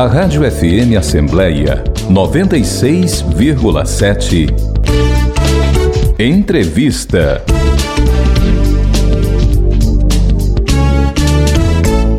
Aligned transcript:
A 0.00 0.06
Rádio 0.06 0.40
FM 0.50 0.96
Assembleia 0.98 1.84
96,7. 2.08 4.48
Entrevista. 6.18 7.44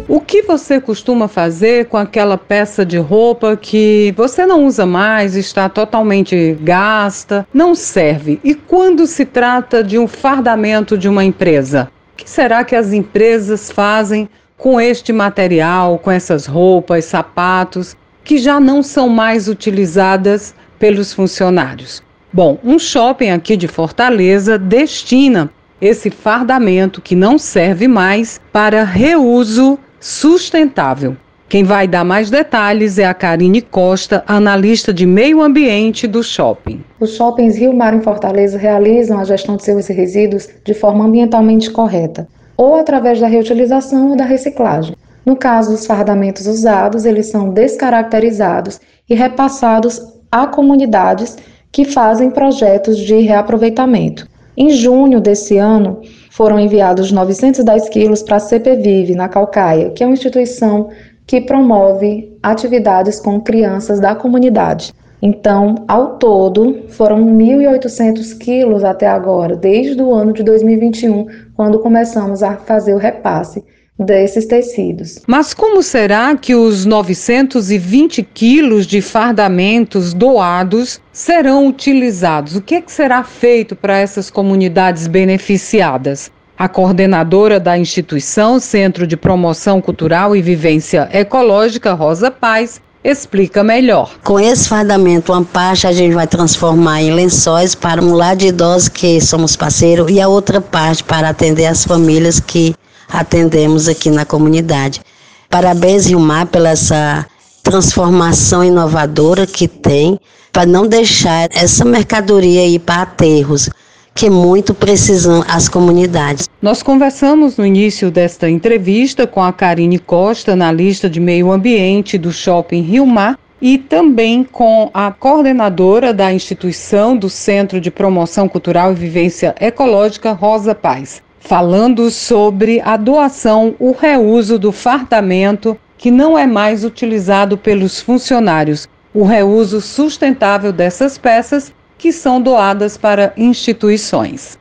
O 0.07 0.21
que 0.21 0.43
você 0.43 0.79
costuma 0.79 1.27
fazer 1.27 1.87
com 1.87 1.97
aquela 1.97 2.37
peça 2.37 2.85
de 2.85 2.99
roupa 2.99 3.57
que 3.57 4.13
você 4.15 4.45
não 4.45 4.67
usa 4.67 4.85
mais, 4.85 5.35
está 5.35 5.67
totalmente 5.67 6.55
gasta, 6.61 7.47
não 7.51 7.73
serve? 7.73 8.39
E 8.43 8.53
quando 8.53 9.07
se 9.07 9.25
trata 9.25 9.83
de 9.83 9.97
um 9.97 10.07
fardamento 10.07 10.95
de 10.95 11.09
uma 11.09 11.23
empresa? 11.23 11.89
O 12.13 12.17
que 12.17 12.29
será 12.29 12.63
que 12.63 12.75
as 12.75 12.93
empresas 12.93 13.71
fazem 13.71 14.29
com 14.61 14.79
este 14.79 15.11
material, 15.11 15.97
com 15.97 16.11
essas 16.11 16.45
roupas, 16.45 17.05
sapatos, 17.05 17.97
que 18.23 18.37
já 18.37 18.59
não 18.59 18.83
são 18.83 19.09
mais 19.09 19.47
utilizadas 19.47 20.53
pelos 20.77 21.11
funcionários? 21.11 22.03
Bom, 22.31 22.59
um 22.63 22.77
shopping 22.77 23.31
aqui 23.31 23.57
de 23.57 23.67
Fortaleza 23.67 24.59
destina 24.59 25.49
esse 25.81 26.11
fardamento 26.11 27.01
que 27.01 27.15
não 27.15 27.39
serve 27.39 27.87
mais 27.87 28.39
para 28.53 28.83
reuso 28.83 29.79
sustentável. 29.99 31.17
Quem 31.49 31.63
vai 31.63 31.87
dar 31.87 32.05
mais 32.05 32.29
detalhes 32.29 32.99
é 32.99 33.05
a 33.05 33.15
Karine 33.15 33.63
Costa, 33.63 34.23
analista 34.27 34.93
de 34.93 35.07
meio 35.07 35.41
ambiente 35.41 36.05
do 36.05 36.23
shopping. 36.23 36.83
Os 36.99 37.15
shoppings 37.15 37.57
Rio 37.57 37.73
Mar 37.73 37.95
em 37.95 38.01
Fortaleza 38.01 38.59
realizam 38.59 39.19
a 39.19 39.23
gestão 39.23 39.55
de 39.55 39.63
seus 39.63 39.87
resíduos 39.87 40.47
de 40.63 40.75
forma 40.75 41.03
ambientalmente 41.03 41.71
correta, 41.71 42.27
ou 42.57 42.75
através 42.75 43.19
da 43.19 43.27
reutilização 43.27 44.11
ou 44.11 44.15
da 44.15 44.25
reciclagem. 44.25 44.95
No 45.25 45.35
caso 45.35 45.71
dos 45.71 45.85
fardamentos 45.85 46.47
usados, 46.47 47.05
eles 47.05 47.27
são 47.27 47.49
descaracterizados 47.49 48.79
e 49.09 49.13
repassados 49.13 50.01
a 50.31 50.47
comunidades 50.47 51.37
que 51.71 51.85
fazem 51.85 52.31
projetos 52.31 52.97
de 52.97 53.19
reaproveitamento. 53.19 54.27
Em 54.57 54.69
junho 54.71 55.21
desse 55.21 55.57
ano, 55.57 56.01
foram 56.29 56.59
enviados 56.59 57.11
910 57.11 57.89
quilos 57.89 58.21
para 58.23 58.37
a 58.37 58.39
CPVIV, 58.39 59.15
na 59.15 59.29
Calcaia, 59.29 59.91
que 59.91 60.03
é 60.03 60.07
uma 60.07 60.13
instituição 60.13 60.89
que 61.25 61.39
promove 61.39 62.37
atividades 62.43 63.19
com 63.19 63.39
crianças 63.39 63.99
da 63.99 64.15
comunidade. 64.15 64.93
Então, 65.21 65.75
ao 65.87 66.17
todo, 66.17 66.83
foram 66.89 67.23
1.800 67.23 68.37
quilos 68.39 68.83
até 68.83 69.07
agora, 69.07 69.55
desde 69.55 70.01
o 70.01 70.13
ano 70.13 70.33
de 70.33 70.41
2021, 70.41 71.27
quando 71.55 71.77
começamos 71.79 72.41
a 72.41 72.57
fazer 72.57 72.95
o 72.95 72.97
repasse 72.97 73.63
desses 73.99 74.45
tecidos. 74.45 75.21
Mas 75.27 75.53
como 75.53 75.83
será 75.83 76.35
que 76.35 76.55
os 76.55 76.85
920 76.85 78.23
quilos 78.23 78.87
de 78.87 79.01
fardamentos 79.01 80.13
doados 80.13 80.99
serão 81.11 81.67
utilizados? 81.67 82.55
O 82.55 82.61
que, 82.61 82.75
é 82.75 82.81
que 82.81 82.91
será 82.91 83.23
feito 83.23 83.75
para 83.75 83.97
essas 83.97 84.31
comunidades 84.31 85.07
beneficiadas? 85.07 86.31
A 86.57 86.67
coordenadora 86.67 87.59
da 87.59 87.77
instituição 87.77 88.59
Centro 88.59 89.07
de 89.07 89.17
Promoção 89.17 89.81
Cultural 89.81 90.35
e 90.35 90.41
Vivência 90.41 91.09
Ecológica, 91.11 91.93
Rosa 91.93 92.29
Paz, 92.29 92.81
explica 93.03 93.63
melhor. 93.63 94.11
Com 94.23 94.39
esse 94.39 94.67
fardamento, 94.67 95.31
uma 95.31 95.43
parte 95.43 95.87
a 95.87 95.91
gente 95.91 96.13
vai 96.13 96.27
transformar 96.27 97.01
em 97.01 97.13
lençóis 97.13 97.73
para 97.73 98.01
um 98.01 98.13
lar 98.13 98.35
de 98.35 98.47
idosos 98.47 98.87
que 98.87 99.19
somos 99.19 99.55
parceiros 99.55 100.09
e 100.11 100.21
a 100.21 100.27
outra 100.27 100.61
parte 100.61 101.03
para 101.03 101.29
atender 101.29 101.65
as 101.65 101.83
famílias 101.83 102.39
que 102.39 102.75
atendemos 103.09 103.87
aqui 103.87 104.09
na 104.09 104.25
comunidade. 104.25 105.01
Parabéns, 105.49 106.05
Rilmar, 106.05 106.47
pela 106.47 106.69
essa 106.69 107.25
transformação 107.63 108.63
inovadora 108.63 109.45
que 109.45 109.67
tem, 109.67 110.19
para 110.51 110.65
não 110.65 110.87
deixar 110.87 111.49
essa 111.51 111.85
mercadoria 111.85 112.65
ir 112.65 112.79
para 112.79 113.03
aterros, 113.03 113.69
que 114.13 114.29
muito 114.29 114.73
precisam 114.73 115.43
as 115.47 115.67
comunidades. 115.67 116.49
Nós 116.61 116.83
conversamos 116.83 117.57
no 117.57 117.65
início 117.65 118.11
desta 118.11 118.49
entrevista 118.49 119.25
com 119.25 119.41
a 119.41 119.53
Karine 119.53 119.97
Costa, 119.99 120.55
na 120.55 120.71
lista 120.71 121.09
de 121.09 121.19
meio 121.19 121.51
ambiente 121.51 122.17
do 122.17 122.31
Shopping 122.31 122.81
Rio 122.81 123.05
Mar, 123.05 123.37
e 123.61 123.77
também 123.77 124.43
com 124.43 124.89
a 124.93 125.11
coordenadora 125.11 126.13
da 126.13 126.33
instituição 126.33 127.15
do 127.15 127.29
Centro 127.29 127.79
de 127.79 127.91
Promoção 127.91 128.49
Cultural 128.49 128.91
e 128.91 128.95
Vivência 128.95 129.55
Ecológica, 129.59 130.31
Rosa 130.31 130.73
Paz 130.73 131.21
falando 131.41 132.09
sobre 132.11 132.79
a 132.81 132.95
doação, 132.95 133.75
o 133.79 133.91
reuso 133.91 134.57
do 134.57 134.71
fardamento 134.71 135.77
que 135.97 136.09
não 136.09 136.37
é 136.37 136.47
mais 136.47 136.85
utilizado 136.85 137.57
pelos 137.57 137.99
funcionários, 137.99 138.87
o 139.13 139.23
reuso 139.23 139.81
sustentável 139.81 140.71
dessas 140.71 141.17
peças 141.17 141.73
que 142.01 142.11
são 142.11 142.41
doadas 142.41 142.97
para 142.97 143.31
instituições. 143.37 144.57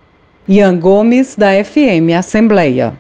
Ian 0.47 0.79
Gomes, 0.79 1.35
da 1.35 1.53
FM 1.65 2.13
Assembleia. 2.19 2.93